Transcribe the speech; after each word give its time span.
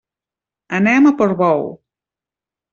Anem 0.77 1.11
a 1.11 1.13
Portbou. 1.21 1.65